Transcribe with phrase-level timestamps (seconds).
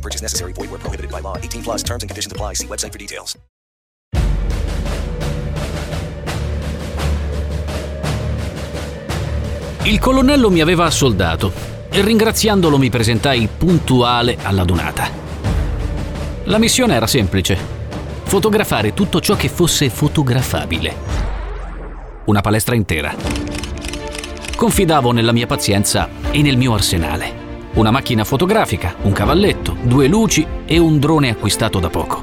[0.00, 0.52] No purchase necessary.
[0.52, 1.36] Void where prohibited by law.
[1.36, 2.54] 18 plus terms and conditions apply.
[2.54, 3.36] See website for details.
[9.82, 11.52] Il colonnello mi aveva assoldato
[11.90, 15.08] e ringraziandolo mi presentai puntuale alla donata.
[16.44, 17.58] La missione era semplice.
[18.22, 20.94] Fotografare tutto ciò che fosse fotografabile.
[22.26, 23.14] Una palestra intera.
[24.54, 27.39] Confidavo nella mia pazienza e nel mio arsenale.
[27.72, 32.20] Una macchina fotografica, un cavalletto, due luci e un drone acquistato da poco.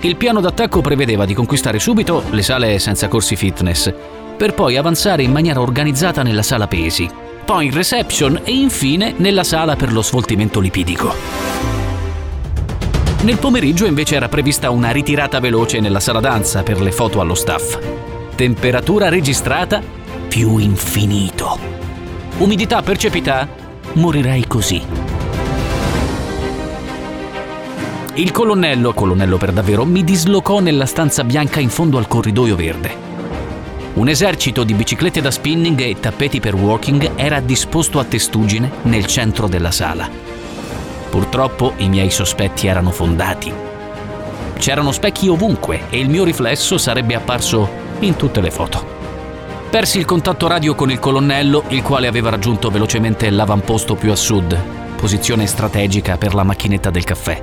[0.00, 3.92] Il piano d'attacco prevedeva di conquistare subito le sale senza corsi fitness,
[4.36, 7.10] per poi avanzare in maniera organizzata nella sala pesi,
[7.44, 11.12] poi in reception e infine nella sala per lo svoltimento lipidico.
[13.22, 17.34] Nel pomeriggio invece era prevista una ritirata veloce nella sala danza per le foto allo
[17.34, 17.76] staff.
[18.36, 19.82] Temperatura registrata
[20.28, 21.58] più infinito.
[22.38, 23.69] Umidità percepita?
[23.94, 24.80] Morirei così.
[28.14, 33.08] Il colonnello, colonnello per davvero, mi dislocò nella stanza bianca in fondo al corridoio verde.
[33.94, 39.06] Un esercito di biciclette da spinning e tappeti per walking era disposto a testuggine nel
[39.06, 40.08] centro della sala.
[41.10, 43.52] Purtroppo i miei sospetti erano fondati.
[44.56, 47.68] C'erano specchi ovunque e il mio riflesso sarebbe apparso
[48.00, 48.89] in tutte le foto.
[49.70, 54.16] Persi il contatto radio con il colonnello, il quale aveva raggiunto velocemente l'avamposto più a
[54.16, 54.58] sud,
[54.96, 57.40] posizione strategica per la macchinetta del caffè.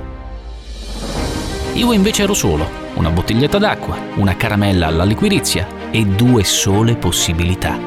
[1.72, 7.78] Io invece ero solo, una bottiglietta d'acqua, una caramella alla liquirizia e due sole possibilità.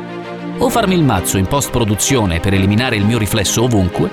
[0.58, 4.10] O farmi il mazzo in post-produzione per eliminare il mio riflesso ovunque,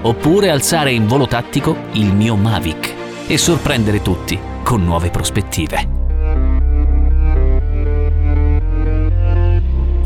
[0.00, 2.94] oppure alzare in volo tattico il mio Mavic
[3.26, 6.05] e sorprendere tutti con nuove prospettive.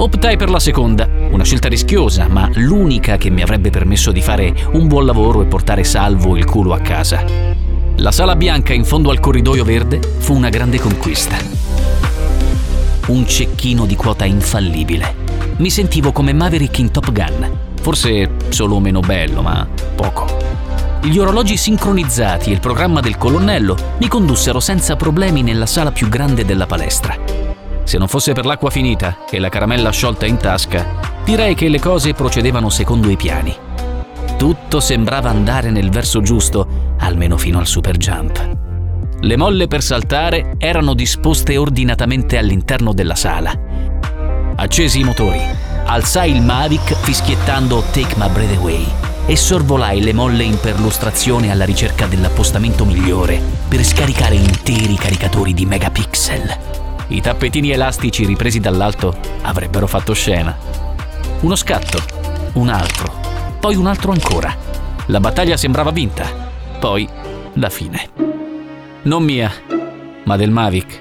[0.01, 4.55] Optai per la seconda, una scelta rischiosa, ma l'unica che mi avrebbe permesso di fare
[4.73, 7.23] un buon lavoro e portare salvo il culo a casa.
[7.97, 11.37] La sala bianca in fondo al corridoio verde fu una grande conquista.
[13.09, 15.15] Un cecchino di quota infallibile.
[15.59, 17.59] Mi sentivo come Maverick in Top Gun.
[17.83, 20.35] Forse solo meno bello, ma poco.
[21.03, 26.09] Gli orologi sincronizzati e il programma del colonnello mi condussero senza problemi nella sala più
[26.09, 27.50] grande della palestra.
[27.91, 31.81] Se non fosse per l'acqua finita e la caramella sciolta in tasca, direi che le
[31.81, 33.53] cose procedevano secondo i piani.
[34.39, 38.57] Tutto sembrava andare nel verso giusto, almeno fino al super jump.
[39.19, 43.53] Le molle per saltare erano disposte ordinatamente all'interno della sala.
[44.55, 45.43] Accesi i motori,
[45.87, 48.87] alzai il Mavic fischiettando Take My Breath Away
[49.27, 55.67] e sorvolai le molle in perlustrazione alla ricerca dell'appostamento migliore per scaricare interi caricatori di
[55.67, 56.90] megapixel.
[57.11, 60.57] I tappetini elastici ripresi dall'alto avrebbero fatto scena.
[61.41, 61.99] Uno scatto,
[62.53, 63.13] un altro,
[63.59, 64.55] poi un altro ancora.
[65.07, 66.29] La battaglia sembrava vinta,
[66.79, 67.09] poi
[67.55, 68.11] la fine.
[69.03, 69.51] Non mia,
[70.23, 71.01] ma del Mavic.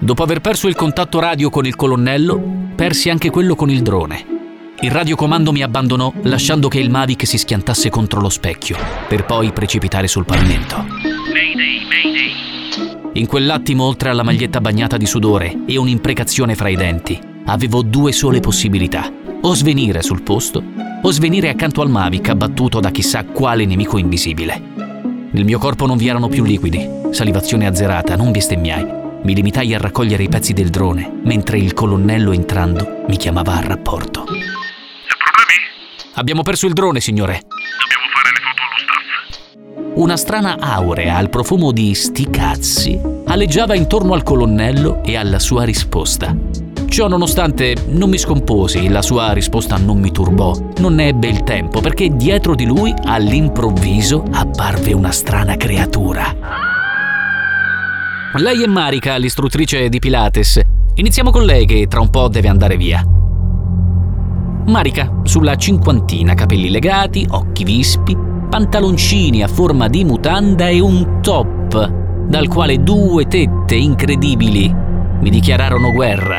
[0.00, 4.36] Dopo aver perso il contatto radio con il colonnello, persi anche quello con il drone.
[4.80, 9.52] Il radiocomando mi abbandonò lasciando che il Mavic si schiantasse contro lo specchio, per poi
[9.52, 10.84] precipitare sul pavimento.
[11.32, 12.57] Mayday, mayday.
[13.18, 18.12] In quell'attimo, oltre alla maglietta bagnata di sudore e un'imprecazione fra i denti, avevo due
[18.12, 19.12] sole possibilità.
[19.40, 20.62] O svenire sul posto,
[21.02, 24.62] o svenire accanto al Mavic abbattuto da chissà quale nemico invisibile.
[25.32, 28.86] Nel mio corpo non vi erano più liquidi, salivazione azzerata, non bestemmiai.
[29.24, 33.60] Mi limitai a raccogliere i pezzi del drone, mentre il colonnello entrando mi chiamava a
[33.62, 34.26] rapporto.
[36.14, 37.42] Abbiamo perso il drone, signore.
[39.98, 45.64] Una strana aurea al profumo di sti cazzi aleggiava intorno al colonnello e alla sua
[45.64, 46.36] risposta.
[46.86, 51.42] Ciò nonostante non mi scomposi, la sua risposta non mi turbò, non ne ebbe il
[51.42, 56.32] tempo perché dietro di lui all'improvviso apparve una strana creatura.
[58.34, 60.60] Lei è Marika, l'istruttrice di Pilates.
[60.94, 63.04] Iniziamo con lei che tra un po' deve andare via.
[64.64, 71.92] Marika, sulla cinquantina, capelli legati, occhi vispi, pantaloncini a forma di mutanda e un top
[72.26, 74.74] dal quale due tette incredibili
[75.20, 76.38] mi dichiararono guerra.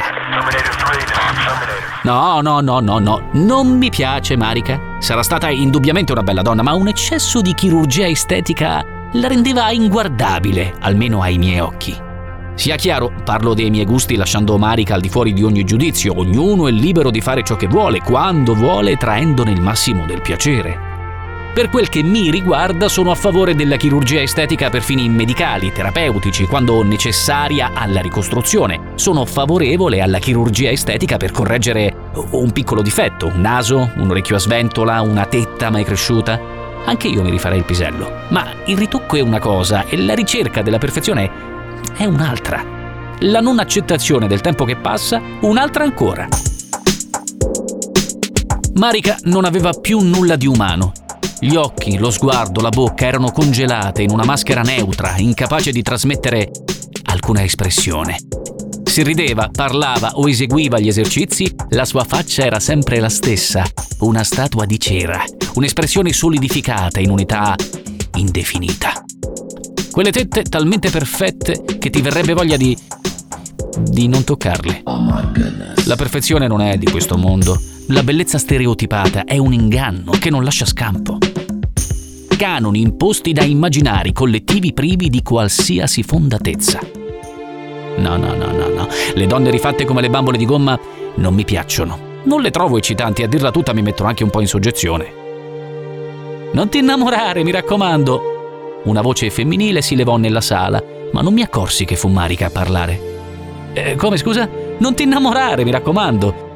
[2.03, 4.97] No, no, no, no, no, non mi piace Marika.
[4.99, 8.83] Sarà stata indubbiamente una bella donna, ma un eccesso di chirurgia estetica
[9.13, 11.95] la rendeva inguardabile, almeno ai miei occhi.
[12.55, 16.67] Sia chiaro, parlo dei miei gusti lasciando Marika al di fuori di ogni giudizio, ognuno
[16.67, 20.88] è libero di fare ciò che vuole, quando vuole, traendone il massimo del piacere.
[21.51, 26.45] Per quel che mi riguarda sono a favore della chirurgia estetica per fini medicali, terapeutici,
[26.45, 28.91] quando necessaria alla ricostruzione.
[28.95, 34.39] Sono favorevole alla chirurgia estetica per correggere un piccolo difetto, un naso, un orecchio a
[34.39, 36.39] sventola, una tetta mai cresciuta.
[36.85, 38.09] Anche io mi rifarei il pisello.
[38.29, 41.29] Ma il ritocco è una cosa e la ricerca della perfezione
[41.97, 42.63] è un'altra.
[43.21, 46.27] La non accettazione del tempo che passa, un'altra ancora.
[48.75, 50.93] Marika non aveva più nulla di umano
[51.41, 56.51] gli occhi, lo sguardo, la bocca erano congelate in una maschera neutra, incapace di trasmettere
[57.03, 58.17] alcuna espressione.
[58.83, 63.63] Si rideva, parlava o eseguiva gli esercizi, la sua faccia era sempre la stessa,
[63.99, 67.55] una statua di cera, un'espressione solidificata in unità
[68.15, 69.01] indefinita.
[69.91, 72.77] Quelle tette talmente perfette che ti verrebbe voglia di
[73.81, 74.83] di non toccarle.
[75.85, 77.61] La perfezione non è di questo mondo.
[77.87, 81.17] La bellezza stereotipata è un inganno che non lascia scampo
[82.39, 86.79] canoni imposti da immaginari collettivi privi di qualsiasi fondatezza.
[87.97, 88.87] No, no, no, no, no.
[89.13, 90.79] Le donne rifatte come le bambole di gomma
[91.15, 92.21] non mi piacciono.
[92.23, 95.11] Non le trovo eccitanti, a dirla tutta mi mettono anche un po' in soggezione.
[96.53, 98.81] Non ti innamorare, mi raccomando.
[98.85, 100.81] Una voce femminile si levò nella sala,
[101.11, 103.01] ma non mi accorsi che fu Marica a parlare.
[103.73, 104.47] Eh, come scusa?
[104.77, 106.47] Non ti innamorare, mi raccomando.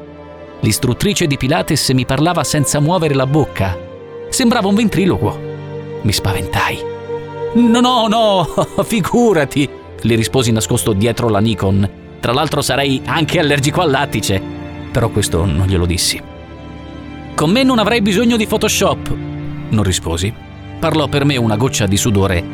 [0.60, 3.76] L'istruttrice di Pilates mi parlava senza muovere la bocca.
[4.30, 5.52] Sembrava un ventriloquo.
[6.04, 6.78] Mi spaventai.
[7.54, 8.46] No, no, no,
[8.84, 9.68] figurati,
[10.02, 11.88] gli risposi nascosto dietro la Nikon.
[12.20, 14.40] Tra l'altro sarei anche allergico al lattice.
[14.92, 16.20] Però questo non glielo dissi.
[17.34, 19.14] Con me non avrei bisogno di Photoshop,
[19.70, 20.32] non risposi.
[20.78, 22.44] Parlò per me una goccia di sudore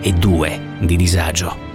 [0.00, 1.70] e due di disagio.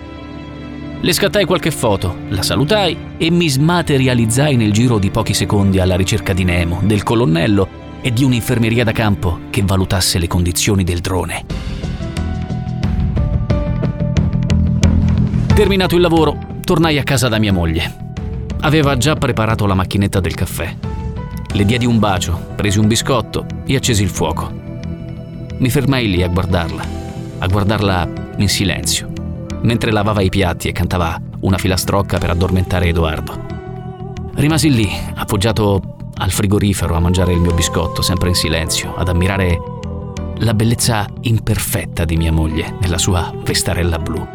[1.01, 5.97] Le scattai qualche foto, la salutai e mi smaterializzai nel giro di pochi secondi alla
[5.97, 11.01] ricerca di Nemo, del colonnello e di un'infermeria da campo che valutasse le condizioni del
[11.01, 11.43] drone.
[15.53, 18.15] Terminato il lavoro, tornai a casa da mia moglie.
[18.61, 20.73] Aveva già preparato la macchinetta del caffè.
[21.51, 24.53] Le diedi un bacio, presi un biscotto e accesi il fuoco.
[25.57, 26.83] Mi fermai lì a guardarla,
[27.39, 28.07] a guardarla
[28.37, 29.11] in silenzio,
[29.63, 33.45] mentre lavava i piatti e cantava una filastrocca per addormentare Edoardo.
[34.35, 39.59] Rimasi lì, appoggiato al frigorifero a mangiare il mio biscotto, sempre in silenzio, ad ammirare
[40.39, 44.25] la bellezza imperfetta di mia moglie nella sua vestarella blu.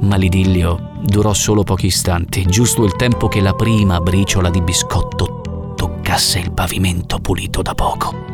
[0.00, 5.72] Ma l'idillio durò solo pochi istanti, giusto il tempo che la prima briciola di biscotto
[5.76, 8.30] toccasse il pavimento pulito da poco.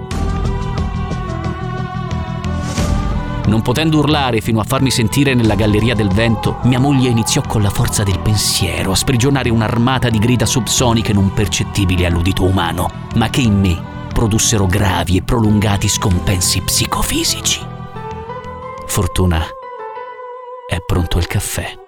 [3.49, 7.63] Non potendo urlare fino a farmi sentire nella galleria del vento, mia moglie iniziò con
[7.63, 13.31] la forza del pensiero a sprigionare un'armata di grida subsoniche non percettibili all'udito umano, ma
[13.31, 17.61] che in me produssero gravi e prolungati scompensi psicofisici.
[18.87, 19.43] Fortuna,
[20.69, 21.88] è pronto il caffè.